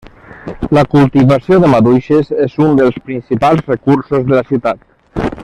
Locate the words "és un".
2.47-2.73